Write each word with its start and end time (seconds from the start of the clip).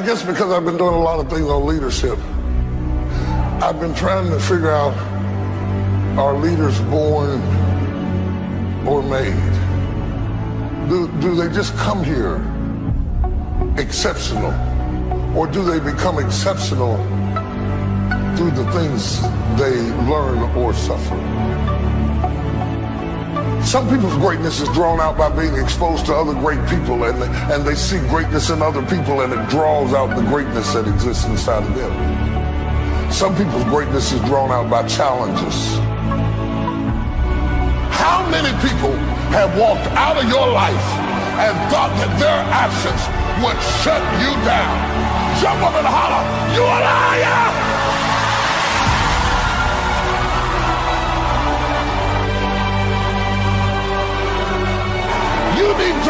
I 0.00 0.06
guess 0.06 0.22
because 0.24 0.50
I've 0.50 0.64
been 0.64 0.78
doing 0.78 0.94
a 0.94 0.98
lot 0.98 1.20
of 1.20 1.28
things 1.28 1.44
on 1.44 1.66
leadership, 1.66 2.18
I've 3.62 3.78
been 3.78 3.94
trying 3.94 4.30
to 4.30 4.40
figure 4.40 4.70
out 4.70 4.96
are 6.18 6.32
leaders 6.38 6.80
born 6.88 7.42
or 8.88 9.02
made? 9.02 9.36
Do, 10.88 11.06
do 11.20 11.34
they 11.34 11.54
just 11.54 11.76
come 11.76 12.02
here 12.02 12.36
exceptional? 13.76 14.54
Or 15.36 15.46
do 15.46 15.62
they 15.62 15.78
become 15.78 16.18
exceptional 16.18 16.96
through 18.38 18.52
the 18.52 18.72
things 18.72 19.20
they 19.58 19.76
learn 20.08 20.38
or 20.56 20.72
suffer? 20.72 21.69
Some 23.64 23.88
people's 23.88 24.16
greatness 24.16 24.60
is 24.60 24.68
drawn 24.70 25.00
out 25.00 25.16
by 25.16 25.28
being 25.30 25.54
exposed 25.54 26.06
to 26.06 26.14
other 26.14 26.34
great 26.34 26.58
people 26.68 27.04
and, 27.04 27.22
and 27.52 27.64
they 27.64 27.74
see 27.74 27.98
greatness 28.08 28.50
in 28.50 28.62
other 28.62 28.82
people 28.86 29.20
and 29.20 29.32
it 29.32 29.48
draws 29.48 29.94
out 29.94 30.16
the 30.16 30.22
greatness 30.22 30.72
that 30.72 30.88
exists 30.88 31.24
inside 31.26 31.62
of 31.62 31.74
them. 31.74 33.12
Some 33.12 33.36
people's 33.36 33.64
greatness 33.64 34.12
is 34.12 34.20
drawn 34.22 34.50
out 34.50 34.70
by 34.70 34.86
challenges. 34.88 35.76
How 37.94 38.26
many 38.30 38.50
people 38.66 38.96
have 39.30 39.56
walked 39.58 39.86
out 39.92 40.16
of 40.16 40.28
your 40.28 40.48
life 40.48 40.86
and 41.38 41.54
thought 41.70 41.94
that 42.00 42.18
their 42.18 42.40
absence 42.50 43.02
would 43.44 43.60
shut 43.84 44.02
you 44.18 44.32
down? 44.42 44.72
Jump 45.40 45.62
up 45.62 45.74
and 45.74 45.86
holler, 45.86 46.24
you 46.54 46.62
a 46.62 46.78
liar! 46.80 47.69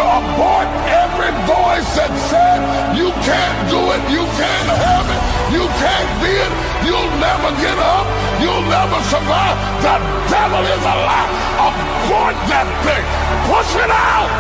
To 0.01 0.07
abort 0.17 0.69
every 0.89 1.29
voice 1.45 1.89
that 1.93 2.09
said 2.33 2.59
you 2.97 3.13
can't 3.21 3.61
do 3.69 3.81
it, 3.93 4.01
you 4.09 4.25
can't 4.41 4.71
have 4.81 5.07
it, 5.13 5.23
you 5.53 5.65
can't 5.77 6.13
be 6.25 6.33
it, 6.41 6.53
you'll 6.89 7.13
never 7.21 7.53
get 7.61 7.77
up, 7.77 8.09
you'll 8.41 8.65
never 8.65 8.97
survive. 9.13 9.57
The 9.85 10.01
devil 10.33 10.65
is 10.65 10.85
a 10.89 10.97
lie. 11.05 11.29
Abort 11.69 12.37
that 12.49 12.69
thing. 12.81 13.05
Push 13.45 13.73
it 13.77 13.93
out. 13.93 14.31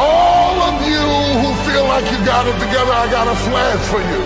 All 0.00 0.56
of 0.72 0.76
you 0.80 1.04
who 1.44 1.50
feel 1.68 1.84
like 1.92 2.08
you 2.08 2.18
got 2.24 2.48
it 2.48 2.56
together, 2.56 2.94
I 2.96 3.04
got 3.12 3.28
a 3.28 3.36
flash 3.44 3.82
for 3.92 4.00
you. 4.00 4.22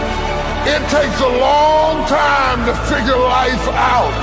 It 0.71 0.83
takes 0.87 1.19
a 1.19 1.33
long 1.35 2.07
time 2.07 2.63
to 2.71 2.75
figure 2.87 3.19
life 3.19 3.67
out. 3.75 4.15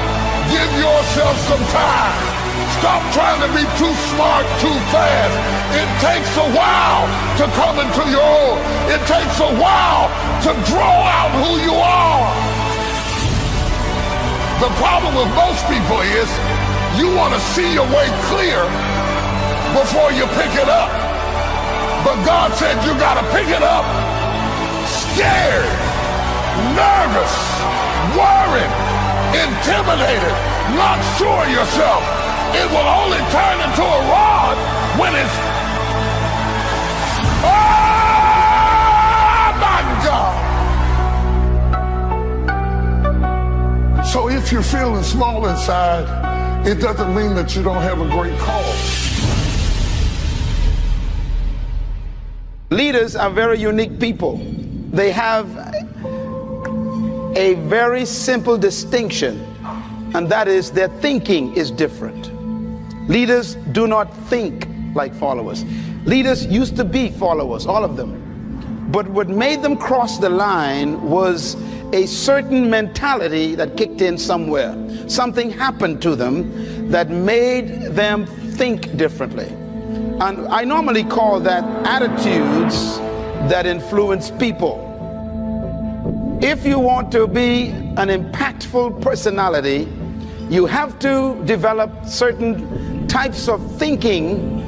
Give 0.47 0.71
yourself 0.79 1.35
some 1.51 1.65
time. 1.75 2.36
Stop 2.79 3.01
trying 3.13 3.41
to 3.45 3.49
be 3.53 3.65
too 3.77 3.93
smart 4.13 4.45
too 4.61 4.77
fast. 4.93 5.35
It 5.75 5.89
takes 5.99 6.31
a 6.37 6.47
while 6.55 7.05
to 7.41 7.45
come 7.57 7.77
into 7.81 8.03
your 8.09 8.23
own. 8.23 8.57
It 8.89 9.01
takes 9.05 9.37
a 9.41 9.51
while 9.57 10.07
to 10.45 10.51
draw 10.69 10.97
out 11.05 11.31
who 11.41 11.51
you 11.61 11.75
are. 11.75 12.25
The 14.63 14.71
problem 14.81 15.13
with 15.13 15.29
most 15.37 15.61
people 15.69 16.01
is 16.01 16.29
you 16.97 17.13
want 17.13 17.33
to 17.33 17.41
see 17.53 17.73
your 17.73 17.85
way 17.93 18.07
clear 18.31 18.61
before 19.77 20.11
you 20.13 20.25
pick 20.33 20.53
it 20.57 20.69
up. 20.69 20.89
But 22.05 22.17
God 22.25 22.53
said 22.57 22.77
you 22.85 22.93
got 22.97 23.21
to 23.21 23.25
pick 23.35 23.49
it 23.49 23.61
up 23.61 23.85
scared, 25.17 25.65
nervous, 26.77 27.33
worried, 28.13 28.73
intimidated, 29.33 30.35
not 30.77 31.01
sure 31.17 31.45
yourself. 31.49 32.26
It 32.55 32.69
will 32.71 32.87
only 33.01 33.19
turn 33.31 33.59
into 33.59 33.83
a 33.83 34.01
rod 34.11 34.57
when 34.99 35.15
it's. 35.15 35.37
Oh 37.43 37.47
my 39.59 39.81
God! 40.03 40.35
So 44.05 44.29
if 44.29 44.51
you're 44.51 44.63
feeling 44.63 45.03
small 45.03 45.47
inside, 45.47 46.07
it 46.65 46.79
doesn't 46.81 47.13
mean 47.15 47.35
that 47.35 47.55
you 47.55 47.63
don't 47.63 47.81
have 47.81 48.01
a 48.01 48.07
great 48.09 48.37
cause. 48.39 49.05
Leaders 52.69 53.15
are 53.15 53.29
very 53.29 53.57
unique 53.59 53.99
people. 53.99 54.39
They 54.91 55.11
have 55.11 55.47
a 57.37 57.53
very 57.67 58.05
simple 58.05 58.57
distinction, 58.57 59.39
and 60.13 60.27
that 60.29 60.47
is 60.47 60.71
their 60.71 60.89
thinking 60.99 61.53
is 61.55 61.71
different. 61.71 62.16
Leaders 63.07 63.55
do 63.71 63.87
not 63.87 64.15
think 64.27 64.67
like 64.93 65.13
followers. 65.13 65.63
Leaders 66.05 66.45
used 66.45 66.75
to 66.75 66.83
be 66.83 67.09
followers, 67.09 67.65
all 67.65 67.83
of 67.83 67.95
them. 67.97 68.89
But 68.91 69.07
what 69.09 69.27
made 69.29 69.61
them 69.61 69.77
cross 69.77 70.17
the 70.17 70.29
line 70.29 71.01
was 71.09 71.55
a 71.93 72.05
certain 72.05 72.69
mentality 72.69 73.55
that 73.55 73.77
kicked 73.77 74.01
in 74.01 74.17
somewhere. 74.17 74.75
Something 75.09 75.49
happened 75.49 76.01
to 76.01 76.15
them 76.15 76.89
that 76.89 77.09
made 77.09 77.93
them 77.95 78.25
think 78.25 78.97
differently. 78.97 79.47
And 80.19 80.47
I 80.47 80.63
normally 80.63 81.03
call 81.03 81.39
that 81.41 81.63
attitudes 81.85 82.97
that 83.49 83.65
influence 83.65 84.31
people. 84.31 84.83
If 86.41 86.65
you 86.65 86.79
want 86.79 87.11
to 87.13 87.27
be 87.27 87.67
an 87.97 88.09
impactful 88.09 89.01
personality, 89.01 89.87
you 90.49 90.65
have 90.65 90.97
to 90.99 91.41
develop 91.45 92.05
certain 92.05 92.86
types 93.07 93.47
of 93.47 93.59
thinking 93.77 94.61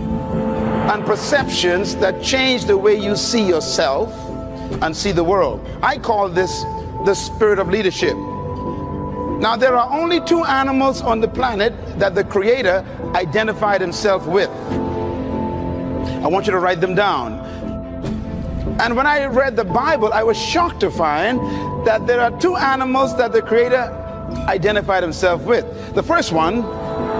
and 0.89 1.05
perceptions 1.05 1.95
that 1.97 2.23
change 2.23 2.65
the 2.65 2.77
way 2.77 2.95
you 2.95 3.15
see 3.15 3.45
yourself 3.45 4.11
and 4.81 4.95
see 4.95 5.11
the 5.11 5.23
world. 5.23 5.65
I 5.81 5.97
call 5.97 6.29
this 6.29 6.63
the 7.05 7.13
spirit 7.13 7.59
of 7.59 7.69
leadership. 7.69 8.15
Now, 9.39 9.55
there 9.55 9.75
are 9.75 9.89
only 9.97 10.19
two 10.21 10.43
animals 10.43 11.01
on 11.01 11.21
the 11.21 11.27
planet 11.27 11.73
that 11.99 12.13
the 12.13 12.23
Creator 12.23 12.85
identified 13.15 13.79
Himself 13.79 14.27
with. 14.27 14.49
I 14.49 16.27
want 16.27 16.45
you 16.45 16.51
to 16.51 16.59
write 16.59 16.81
them 16.81 16.95
down. 16.95 17.39
And 18.81 18.95
when 18.95 19.07
I 19.07 19.25
read 19.25 19.55
the 19.55 19.63
Bible, 19.63 20.11
I 20.11 20.23
was 20.23 20.37
shocked 20.37 20.81
to 20.81 20.91
find 20.91 21.39
that 21.85 22.07
there 22.07 22.19
are 22.19 22.31
two 22.39 22.55
animals 22.55 23.15
that 23.17 23.31
the 23.31 23.41
Creator 23.41 23.95
identified 24.47 25.03
himself 25.03 25.43
with. 25.43 25.65
The 25.95 26.03
first 26.03 26.31
one 26.31 26.57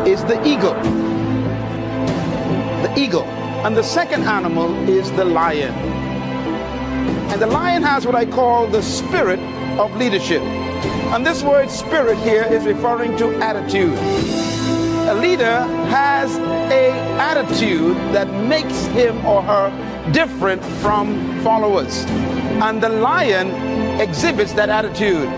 is 0.07 0.23
the 0.25 0.45
eagle. 0.45 1.08
The 2.89 3.01
eagle. 3.01 3.23
And 3.65 3.75
the 3.75 3.83
second 3.83 4.23
animal 4.23 4.73
is 4.89 5.11
the 5.11 5.25
lion. 5.25 5.73
And 7.31 7.41
the 7.41 7.47
lion 7.47 7.83
has 7.83 8.05
what 8.05 8.15
I 8.15 8.25
call 8.25 8.67
the 8.67 8.81
spirit 8.81 9.39
of 9.77 9.95
leadership. 9.97 10.41
And 11.11 11.25
this 11.25 11.43
word 11.43 11.69
spirit 11.69 12.17
here 12.19 12.43
is 12.43 12.65
referring 12.65 13.17
to 13.17 13.35
attitude. 13.41 13.97
A 15.09 15.13
leader 15.13 15.61
has 15.89 16.37
a 16.71 16.91
attitude 17.19 17.97
that 18.13 18.27
makes 18.47 18.85
him 18.87 19.25
or 19.25 19.41
her 19.41 20.11
different 20.11 20.63
from 20.81 21.41
followers. 21.43 22.05
And 22.61 22.81
the 22.81 22.89
lion 22.89 23.49
exhibits 23.99 24.53
that 24.53 24.69
attitude. 24.69 25.29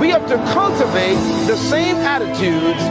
We 0.00 0.10
have 0.10 0.26
to 0.28 0.36
cultivate 0.52 1.14
the 1.46 1.56
same 1.56 1.96
attitudes 1.96 2.81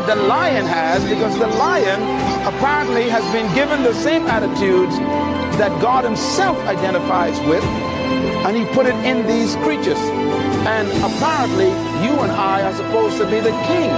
that 0.00 0.16
the 0.16 0.22
lion 0.22 0.64
has 0.64 1.04
because 1.04 1.38
the 1.38 1.46
lion 1.46 2.00
apparently 2.46 3.08
has 3.08 3.24
been 3.32 3.52
given 3.54 3.82
the 3.82 3.92
same 3.94 4.26
attitudes 4.26 4.96
that 5.58 5.70
God 5.82 6.04
Himself 6.04 6.56
identifies 6.64 7.38
with, 7.40 7.64
and 8.46 8.56
He 8.56 8.64
put 8.74 8.86
it 8.86 8.94
in 9.04 9.26
these 9.26 9.56
creatures. 9.56 10.00
And 10.64 10.88
apparently, 11.04 11.68
you 12.04 12.16
and 12.20 12.32
I 12.32 12.62
are 12.62 12.74
supposed 12.74 13.18
to 13.18 13.24
be 13.24 13.40
the 13.40 13.56
king 13.68 13.90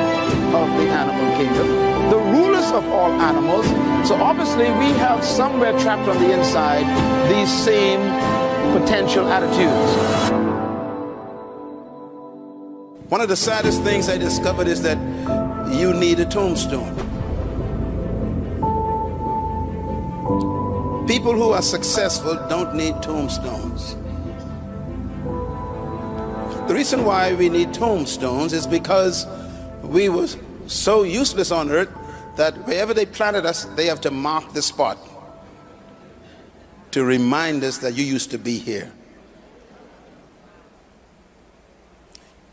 of 0.55 0.69
the 0.77 0.89
animal 0.91 1.37
kingdom 1.37 1.93
the 2.11 2.19
rulers 2.19 2.71
of 2.73 2.85
all 2.91 3.11
animals. 3.23 3.65
So 4.07 4.17
obviously 4.17 4.65
we 4.73 4.91
have 4.99 5.25
somewhere 5.25 5.73
trapped 5.79 6.07
on 6.07 6.19
the 6.19 6.31
inside 6.31 6.85
these 7.31 7.51
same 7.51 8.01
potential 8.79 9.27
attitudes. 9.29 10.53
One 13.09 13.21
of 13.21 13.29
the 13.29 13.37
saddest 13.37 13.83
things 13.83 14.09
I 14.09 14.19
discovered 14.19 14.67
is 14.69 14.83
that 14.83 14.99
you 15.73 15.93
need 15.95 16.21
a 16.21 16.27
tombstone. 16.27 16.95
People 21.07 21.33
who 21.33 21.51
are 21.51 21.63
successful 21.63 22.35
don't 22.49 22.75
need 22.75 23.03
tombstones. 23.03 23.97
The 26.69 26.75
reason 26.75 27.05
why 27.05 27.35
we 27.35 27.49
need 27.49 27.75
tombstones 27.75 28.53
is 28.53 28.67
because 28.67 29.27
we 29.83 30.09
were 30.09 30.29
so 30.67 31.03
useless 31.03 31.51
on 31.51 31.71
earth 31.71 31.91
that 32.37 32.57
wherever 32.67 32.95
they 32.95 33.05
planted 33.05 33.45
us, 33.45 33.65
they 33.77 33.87
have 33.87 34.01
to 34.03 34.11
mark 34.11 34.53
the 34.53 34.63
spot 34.63 34.97
to 36.93 37.05
remind 37.05 37.65
us 37.65 37.79
that 37.79 37.95
you 37.95 38.05
used 38.05 38.31
to 38.31 38.39
be 38.39 38.59
here. 38.59 38.93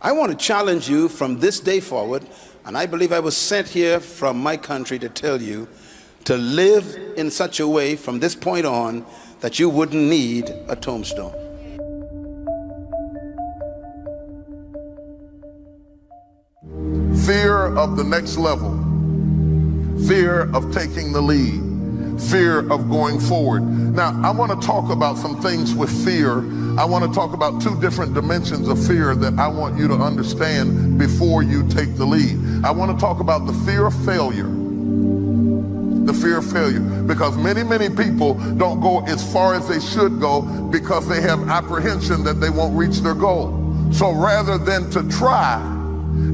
I 0.01 0.13
want 0.13 0.31
to 0.31 0.37
challenge 0.37 0.89
you 0.89 1.09
from 1.09 1.39
this 1.39 1.59
day 1.59 1.81
forward, 1.81 2.25
and 2.69 2.77
I 2.77 2.85
believe 2.85 3.11
I 3.11 3.19
was 3.19 3.35
sent 3.35 3.67
here 3.67 3.99
from 3.99 4.37
my 4.37 4.55
country 4.55 4.99
to 4.99 5.09
tell 5.09 5.41
you 5.41 5.67
to 6.25 6.37
live 6.37 6.95
in 7.17 7.31
such 7.31 7.59
a 7.59 7.67
way 7.67 7.95
from 7.95 8.19
this 8.19 8.35
point 8.35 8.67
on 8.67 9.07
that 9.39 9.57
you 9.57 9.69
wouldn't 9.69 10.03
need 10.03 10.51
a 10.67 10.75
tombstone. 10.75 11.33
Fear 17.25 17.75
of 17.75 17.97
the 17.97 18.03
next 18.03 18.37
level, 18.37 18.77
fear 20.07 20.41
of 20.53 20.71
taking 20.71 21.11
the 21.11 21.23
lead 21.23 21.68
fear 22.19 22.59
of 22.71 22.89
going 22.89 23.19
forward. 23.19 23.61
Now, 23.61 24.19
I 24.23 24.31
want 24.31 24.59
to 24.59 24.67
talk 24.67 24.91
about 24.91 25.17
some 25.17 25.41
things 25.41 25.73
with 25.73 25.89
fear. 26.05 26.39
I 26.79 26.85
want 26.85 27.05
to 27.05 27.13
talk 27.13 27.33
about 27.33 27.61
two 27.61 27.79
different 27.79 28.13
dimensions 28.13 28.67
of 28.67 28.85
fear 28.85 29.15
that 29.15 29.39
I 29.39 29.47
want 29.47 29.77
you 29.77 29.87
to 29.87 29.95
understand 29.95 30.99
before 30.99 31.43
you 31.43 31.67
take 31.69 31.95
the 31.95 32.05
lead. 32.05 32.63
I 32.63 32.71
want 32.71 32.91
to 32.91 32.97
talk 32.99 33.19
about 33.19 33.45
the 33.45 33.53
fear 33.65 33.85
of 33.85 34.05
failure. 34.05 34.49
The 36.05 36.13
fear 36.13 36.37
of 36.37 36.51
failure. 36.51 36.79
Because 36.79 37.37
many, 37.37 37.63
many 37.63 37.89
people 37.89 38.35
don't 38.55 38.79
go 38.81 39.03
as 39.05 39.33
far 39.33 39.55
as 39.55 39.67
they 39.67 39.79
should 39.79 40.19
go 40.19 40.41
because 40.71 41.07
they 41.07 41.21
have 41.21 41.49
apprehension 41.49 42.23
that 42.23 42.35
they 42.35 42.49
won't 42.49 42.75
reach 42.75 42.99
their 42.99 43.15
goal. 43.15 43.55
So 43.91 44.11
rather 44.11 44.57
than 44.57 44.89
to 44.91 45.07
try 45.09 45.59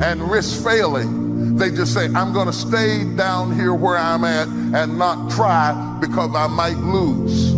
and 0.01 0.21
risk 0.29 0.63
failing, 0.63 1.24
they 1.35 1.69
just 1.69 1.93
say, 1.93 2.05
I'm 2.05 2.33
going 2.33 2.47
to 2.47 2.53
stay 2.53 3.03
down 3.15 3.53
here 3.55 3.73
where 3.73 3.97
I'm 3.97 4.23
at 4.23 4.47
and 4.47 4.97
not 4.97 5.31
try 5.31 5.97
because 5.99 6.33
I 6.35 6.47
might 6.47 6.77
lose. 6.77 7.53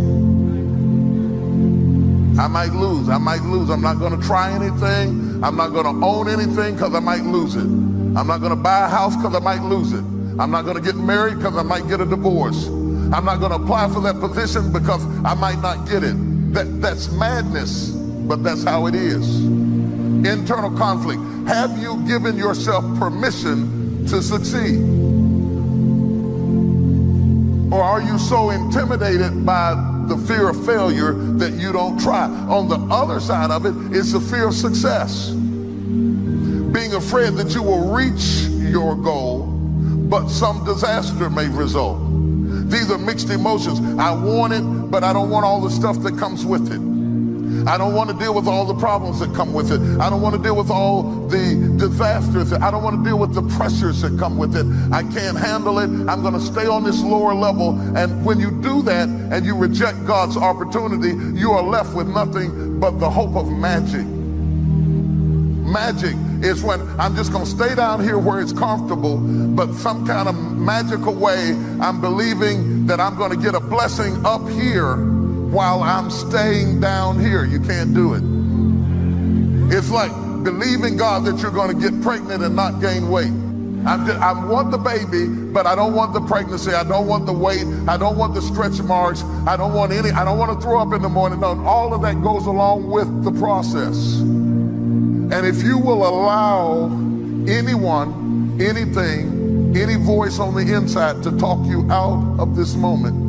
I 2.39 2.47
might 2.47 2.73
lose. 2.73 3.09
I 3.09 3.17
might 3.17 3.41
lose. 3.41 3.69
I'm 3.69 3.81
not 3.81 3.99
going 3.99 4.19
to 4.19 4.25
try 4.25 4.51
anything. 4.51 5.43
I'm 5.43 5.55
not 5.55 5.69
going 5.69 5.85
to 5.85 6.05
own 6.05 6.29
anything 6.29 6.75
because 6.75 6.93
I 6.93 6.99
might 6.99 7.23
lose 7.23 7.55
it. 7.55 7.61
I'm 7.61 8.27
not 8.27 8.39
going 8.39 8.51
to 8.51 8.55
buy 8.55 8.85
a 8.85 8.89
house 8.89 9.15
because 9.15 9.35
I 9.35 9.39
might 9.39 9.61
lose 9.61 9.93
it. 9.93 10.03
I'm 10.39 10.51
not 10.51 10.65
going 10.65 10.77
to 10.77 10.83
get 10.83 10.95
married 10.95 11.37
because 11.37 11.55
I 11.55 11.63
might 11.63 11.87
get 11.87 12.01
a 12.01 12.05
divorce. 12.05 12.67
I'm 12.67 13.25
not 13.25 13.39
going 13.39 13.51
to 13.51 13.57
apply 13.57 13.89
for 13.89 14.01
that 14.01 14.19
position 14.19 14.71
because 14.71 15.03
I 15.23 15.33
might 15.33 15.59
not 15.61 15.87
get 15.87 16.03
it. 16.03 16.15
That, 16.53 16.81
that's 16.81 17.11
madness, 17.11 17.89
but 17.89 18.43
that's 18.43 18.63
how 18.63 18.87
it 18.87 18.95
is. 18.95 19.66
Internal 20.25 20.71
conflict. 20.77 21.21
Have 21.47 21.77
you 21.77 22.03
given 22.07 22.37
yourself 22.37 22.83
permission 22.97 24.05
to 24.07 24.21
succeed? 24.21 24.79
Or 27.71 27.81
are 27.81 28.01
you 28.01 28.17
so 28.17 28.49
intimidated 28.49 29.45
by 29.45 29.75
the 30.07 30.17
fear 30.17 30.49
of 30.49 30.65
failure 30.65 31.13
that 31.37 31.53
you 31.53 31.71
don't 31.73 31.99
try? 31.99 32.25
On 32.25 32.67
the 32.69 32.77
other 32.93 33.19
side 33.19 33.51
of 33.51 33.65
it 33.65 33.95
is 33.95 34.13
the 34.13 34.21
fear 34.21 34.47
of 34.47 34.53
success. 34.53 35.29
Being 35.29 36.93
afraid 36.93 37.33
that 37.33 37.53
you 37.53 37.61
will 37.61 37.93
reach 37.93 38.47
your 38.71 38.95
goal, 38.95 39.47
but 40.09 40.29
some 40.29 40.63
disaster 40.65 41.29
may 41.29 41.49
result. 41.49 41.99
These 42.69 42.89
are 42.91 42.97
mixed 42.97 43.29
emotions. 43.29 43.79
I 43.99 44.11
want 44.11 44.53
it, 44.53 44.61
but 44.61 45.03
I 45.03 45.13
don't 45.13 45.29
want 45.29 45.45
all 45.45 45.61
the 45.61 45.69
stuff 45.69 46.01
that 46.03 46.17
comes 46.17 46.45
with 46.45 46.71
it. 46.71 46.96
I 47.67 47.77
don't 47.77 47.93
want 47.93 48.09
to 48.09 48.15
deal 48.17 48.33
with 48.33 48.47
all 48.47 48.65
the 48.65 48.75
problems 48.75 49.19
that 49.19 49.33
come 49.33 49.53
with 49.53 49.71
it. 49.71 49.81
I 49.99 50.09
don't 50.09 50.21
want 50.21 50.35
to 50.35 50.41
deal 50.41 50.55
with 50.55 50.69
all 50.69 51.27
the 51.27 51.75
disasters. 51.77 52.53
I 52.53 52.71
don't 52.71 52.83
want 52.83 52.97
to 52.97 53.03
deal 53.03 53.17
with 53.17 53.33
the 53.33 53.43
pressures 53.55 54.01
that 54.01 54.17
come 54.19 54.37
with 54.37 54.55
it. 54.55 54.65
I 54.93 55.03
can't 55.03 55.37
handle 55.37 55.79
it. 55.79 55.89
I'm 56.09 56.21
going 56.21 56.33
to 56.33 56.41
stay 56.41 56.65
on 56.65 56.83
this 56.83 57.01
lower 57.01 57.33
level. 57.33 57.79
And 57.97 58.25
when 58.25 58.39
you 58.39 58.51
do 58.61 58.81
that 58.83 59.07
and 59.07 59.45
you 59.45 59.55
reject 59.55 60.05
God's 60.05 60.37
opportunity, 60.37 61.09
you 61.39 61.51
are 61.51 61.63
left 61.63 61.95
with 61.95 62.07
nothing 62.07 62.79
but 62.79 62.99
the 62.99 63.09
hope 63.09 63.35
of 63.35 63.49
magic. 63.49 64.05
Magic 65.67 66.15
is 66.41 66.63
when 66.63 66.81
I'm 66.99 67.15
just 67.15 67.31
going 67.31 67.43
to 67.43 67.49
stay 67.49 67.75
down 67.75 68.01
here 68.01 68.17
where 68.17 68.39
it's 68.39 68.53
comfortable, 68.53 69.17
but 69.17 69.73
some 69.73 70.05
kind 70.05 70.29
of 70.29 70.35
magical 70.57 71.13
way, 71.13 71.51
I'm 71.81 71.99
believing 71.99 72.85
that 72.87 72.99
I'm 72.99 73.17
going 73.17 73.31
to 73.31 73.37
get 73.37 73.55
a 73.55 73.59
blessing 73.59 74.25
up 74.25 74.47
here 74.49 74.95
while 75.51 75.83
I'm 75.83 76.09
staying 76.09 76.79
down 76.79 77.19
here. 77.19 77.45
You 77.45 77.59
can't 77.59 77.93
do 77.93 78.13
it. 78.13 78.23
It's 79.75 79.89
like 79.89 80.11
believing 80.43 80.97
God 80.97 81.25
that 81.25 81.41
you're 81.41 81.51
going 81.51 81.77
to 81.77 81.89
get 81.89 82.01
pregnant 82.01 82.43
and 82.43 82.55
not 82.55 82.79
gain 82.79 83.09
weight. 83.09 83.33
Just, 84.05 84.19
i 84.19 84.33
want 84.45 84.71
the 84.71 84.77
baby, 84.77 85.27
but 85.27 85.65
I 85.65 85.73
don't 85.73 85.93
want 85.93 86.13
the 86.13 86.19
pregnancy. 86.21 86.71
I 86.71 86.83
don't 86.83 87.07
want 87.07 87.25
the 87.25 87.33
weight. 87.33 87.65
I 87.87 87.95
don't 87.95 88.17
want 88.17 88.33
the 88.33 88.41
stretch 88.41 88.81
marks. 88.81 89.23
I 89.45 89.55
don't 89.55 89.73
want 89.73 89.93
any. 89.93 90.09
I 90.09 90.25
don't 90.25 90.37
want 90.37 90.59
to 90.59 90.61
throw 90.61 90.81
up 90.81 90.93
in 90.93 91.01
the 91.01 91.09
morning. 91.09 91.39
No, 91.39 91.63
all 91.65 91.93
of 91.93 92.01
that 92.01 92.21
goes 92.21 92.45
along 92.47 92.89
with 92.89 93.23
the 93.23 93.31
process. 93.39 94.19
And 94.19 95.45
if 95.45 95.63
you 95.63 95.77
will 95.77 96.05
allow 96.05 96.85
anyone, 97.47 98.57
anything, 98.61 99.73
any 99.77 99.95
voice 99.95 100.39
on 100.39 100.53
the 100.55 100.73
inside 100.73 101.23
to 101.23 101.37
talk 101.37 101.65
you 101.65 101.89
out 101.89 102.39
of 102.39 102.55
this 102.57 102.75
moment, 102.75 103.26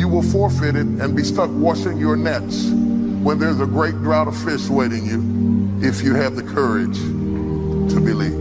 you 0.00 0.08
will 0.08 0.22
forfeit 0.22 0.74
it 0.76 0.86
and 0.86 1.14
be 1.14 1.22
stuck 1.22 1.50
washing 1.52 1.98
your 1.98 2.16
nets 2.16 2.70
when 3.22 3.38
there's 3.38 3.60
a 3.60 3.66
great 3.66 3.94
drought 3.96 4.26
of 4.26 4.44
fish 4.44 4.66
waiting 4.68 5.04
you 5.04 5.86
if 5.86 6.02
you 6.02 6.14
have 6.14 6.36
the 6.36 6.42
courage 6.42 6.96
to 7.92 8.00
believe. 8.00 8.38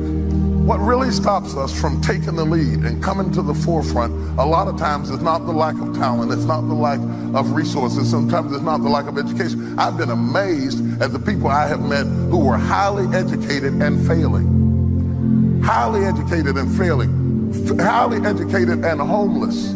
What 0.65 0.77
really 0.77 1.11
stops 1.11 1.57
us 1.57 1.77
from 1.77 1.99
taking 1.99 2.35
the 2.35 2.45
lead 2.45 2.85
and 2.85 3.03
coming 3.03 3.29
to 3.33 3.41
the 3.41 3.53
forefront 3.53 4.13
a 4.39 4.45
lot 4.45 4.69
of 4.69 4.77
times 4.77 5.09
is 5.09 5.19
not 5.21 5.39
the 5.39 5.51
lack 5.51 5.75
of 5.81 5.93
talent, 5.95 6.31
it's 6.31 6.45
not 6.45 6.61
the 6.61 6.73
lack 6.73 6.99
of 7.35 7.51
resources, 7.51 8.09
sometimes 8.09 8.53
it's 8.53 8.63
not 8.63 8.77
the 8.77 8.89
lack 8.89 9.07
of 9.07 9.17
education. 9.17 9.77
I've 9.77 9.97
been 9.97 10.11
amazed 10.11 11.01
at 11.01 11.11
the 11.11 11.19
people 11.19 11.49
I 11.49 11.67
have 11.67 11.81
met 11.81 12.05
who 12.05 12.39
were 12.39 12.57
highly 12.57 13.13
educated 13.13 13.73
and 13.73 14.07
failing. 14.07 15.61
Highly 15.61 16.05
educated 16.05 16.55
and 16.55 16.77
failing. 16.77 17.77
Highly 17.79 18.25
educated 18.25 18.85
and 18.85 19.01
homeless 19.01 19.73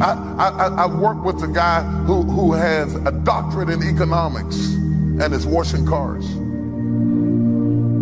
I, 0.00 0.12
I, 0.38 0.68
I 0.84 0.86
worked 0.86 1.22
with 1.22 1.42
a 1.42 1.48
guy 1.48 1.82
who, 1.82 2.22
who 2.22 2.52
has 2.52 2.94
a 2.94 3.10
doctorate 3.10 3.68
in 3.68 3.82
economics 3.82 4.56
and 5.20 5.34
is 5.34 5.44
washing 5.44 5.84
cars. 5.86 6.24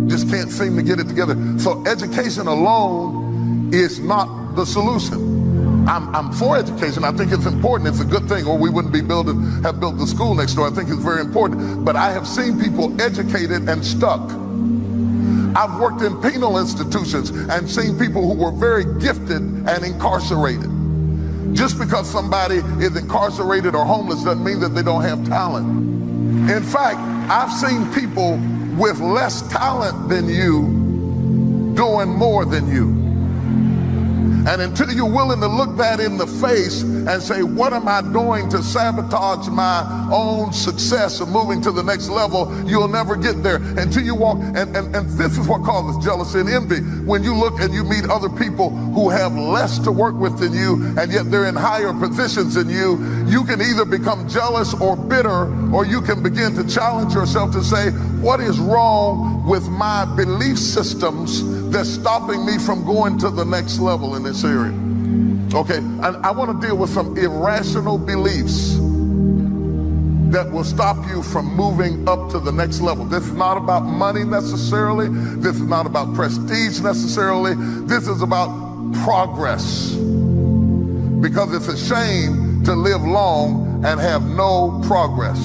Just 0.09 0.29
can't 0.29 0.51
seem 0.51 0.75
to 0.77 0.83
get 0.83 0.99
it 0.99 1.07
together. 1.07 1.35
So 1.57 1.83
education 1.87 2.47
alone 2.47 3.73
is 3.73 3.99
not 3.99 4.55
the 4.55 4.65
solution. 4.65 5.87
I'm, 5.87 6.13
I'm 6.13 6.31
for 6.33 6.57
education. 6.57 7.03
I 7.03 7.11
think 7.11 7.31
it's 7.31 7.45
important. 7.45 7.89
It's 7.89 8.01
a 8.01 8.05
good 8.05 8.27
thing, 8.29 8.45
or 8.45 8.57
we 8.57 8.69
wouldn't 8.69 8.93
be 8.93 9.01
building, 9.01 9.63
have 9.63 9.79
built 9.79 9.97
the 9.97 10.05
school 10.05 10.35
next 10.35 10.53
door. 10.53 10.67
I 10.67 10.71
think 10.71 10.89
it's 10.89 11.01
very 11.01 11.21
important. 11.21 11.83
But 11.83 11.95
I 11.95 12.11
have 12.11 12.27
seen 12.27 12.59
people 12.59 13.01
educated 13.01 13.67
and 13.67 13.83
stuck. 13.83 14.21
I've 15.55 15.79
worked 15.79 16.01
in 16.03 16.21
penal 16.21 16.59
institutions 16.59 17.31
and 17.31 17.69
seen 17.69 17.97
people 17.97 18.21
who 18.31 18.39
were 18.39 18.51
very 18.51 18.85
gifted 18.99 19.41
and 19.41 19.83
incarcerated. 19.83 20.76
Just 21.53 21.79
because 21.79 22.09
somebody 22.09 22.57
is 22.83 22.95
incarcerated 22.95 23.75
or 23.75 23.85
homeless 23.85 24.23
doesn't 24.23 24.43
mean 24.43 24.59
that 24.59 24.69
they 24.69 24.83
don't 24.83 25.03
have 25.03 25.25
talent. 25.27 25.67
In 26.49 26.63
fact, 26.63 26.99
I've 27.29 27.51
seen 27.51 27.91
people 27.93 28.37
with 28.77 28.99
less 28.99 29.41
talent 29.51 30.09
than 30.09 30.29
you 30.29 31.73
doing 31.75 32.09
more 32.09 32.45
than 32.45 32.69
you. 32.69 33.06
And 34.47 34.61
until 34.61 34.89
you're 34.91 35.11
willing 35.11 35.41
to 35.41 35.47
look 35.47 35.75
that 35.75 35.99
in 35.99 36.17
the 36.17 36.25
face 36.25 36.81
and 36.81 37.21
say, 37.21 37.43
what 37.43 37.73
am 37.73 37.85
I 37.89 38.01
doing 38.01 38.47
to 38.49 38.63
sabotage 38.63 39.49
my 39.49 40.07
own 40.09 40.53
success 40.53 41.19
of 41.19 41.27
moving 41.27 41.61
to 41.63 41.71
the 41.71 41.83
next 41.83 42.07
level, 42.07 42.47
you'll 42.65 42.87
never 42.87 43.17
get 43.17 43.43
there 43.43 43.57
until 43.57 44.03
you 44.03 44.15
walk. 44.15 44.37
And, 44.39 44.73
and, 44.75 44.95
and 44.95 45.09
this 45.17 45.37
is 45.37 45.49
what 45.49 45.63
causes 45.63 46.01
jealousy 46.03 46.39
and 46.39 46.49
envy. 46.49 46.79
When 47.03 47.23
you 47.23 47.35
look 47.35 47.59
and 47.59 47.73
you 47.73 47.83
meet 47.83 48.09
other 48.09 48.29
people 48.29 48.69
who 48.69 49.09
have 49.09 49.35
less 49.35 49.79
to 49.79 49.91
work 49.91 50.15
with 50.15 50.39
than 50.39 50.53
you, 50.53 50.95
and 50.97 51.11
yet 51.11 51.29
they're 51.29 51.47
in 51.47 51.55
higher 51.55 51.93
positions 51.93 52.55
than 52.55 52.69
you, 52.69 53.03
you 53.27 53.43
can 53.43 53.61
either 53.61 53.83
become 53.83 54.29
jealous 54.29 54.73
or 54.75 54.95
bitter, 54.95 55.53
or 55.73 55.85
you 55.85 56.01
can 56.01 56.23
begin 56.23 56.55
to 56.55 56.65
challenge 56.65 57.13
yourself 57.13 57.51
to 57.51 57.61
say, 57.61 57.91
what 58.21 58.39
is 58.39 58.59
wrong 58.59 59.45
with 59.45 59.67
my 59.67 60.05
belief 60.15 60.57
systems 60.57 61.41
that's 61.71 61.89
stopping 61.89 62.45
me 62.45 62.57
from 62.57 62.85
going 62.85 63.17
to 63.19 63.29
the 63.29 63.43
next 63.43 63.79
level 63.79 64.15
in 64.15 64.23
this 64.23 64.43
area? 64.43 64.73
Okay, 65.53 65.77
and 65.77 66.05
I 66.05 66.31
want 66.31 66.59
to 66.59 66.67
deal 66.67 66.77
with 66.77 66.89
some 66.89 67.17
irrational 67.17 67.97
beliefs 67.97 68.75
that 70.31 70.51
will 70.51 70.63
stop 70.63 71.07
you 71.07 71.23
from 71.23 71.45
moving 71.55 72.07
up 72.07 72.29
to 72.31 72.39
the 72.39 72.51
next 72.51 72.81
level. 72.81 73.05
This 73.05 73.23
is 73.23 73.31
not 73.31 73.55
about 73.55 73.81
money 73.81 74.25
necessarily. 74.25 75.07
This 75.37 75.55
is 75.55 75.61
not 75.61 75.85
about 75.85 76.13
prestige 76.15 76.81
necessarily. 76.81 77.53
This 77.87 78.07
is 78.07 78.21
about 78.21 78.49
progress. 79.03 79.95
Because 81.21 81.53
it's 81.53 81.69
a 81.69 81.77
shame 81.77 82.63
to 82.65 82.73
live 82.73 83.01
long 83.01 83.85
and 83.85 83.99
have 84.01 84.23
no 84.25 84.81
progress. 84.85 85.39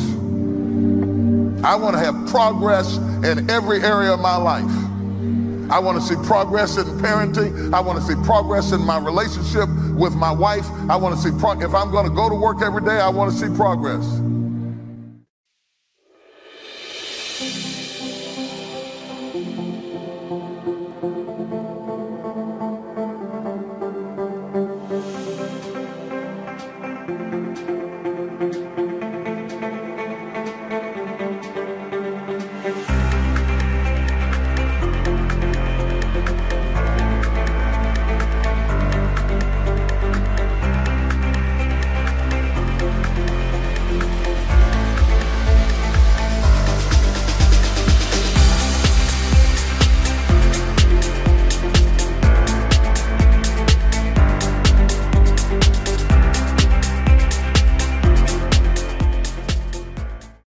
I 1.65 1.77
want 1.77 1.95
to 1.95 2.01
have 2.01 2.29
progress 2.29 2.97
in 2.97 3.49
every 3.49 3.83
area 3.83 4.13
of 4.13 4.21
my 4.21 4.37
life. 4.37 4.92
I 5.73 5.79
want 5.79 5.99
to 5.99 6.07
see 6.07 6.17
progress 6.27 6.77
in 6.77 6.85
parenting. 6.99 7.73
I 7.73 7.81
want 7.81 7.99
to 7.99 8.05
see 8.05 8.15
progress 8.25 8.73
in 8.73 8.83
my 8.83 8.99
relationship 8.99 9.71
with 9.97 10.15
my 10.15 10.31
wife. 10.31 10.67
I 10.91 10.97
want 10.97 11.17
to 11.17 11.21
see 11.23 11.37
pro- 11.39 11.59
if 11.63 11.75
I'm 11.75 11.91
going 11.91 12.07
to 12.07 12.15
go 12.15 12.29
to 12.29 12.35
work 12.35 12.61
every 12.61 12.83
day, 12.83 13.01
I 13.01 13.09
want 13.09 13.33
to 13.33 13.39
see 13.39 13.55
progress. 13.57 14.05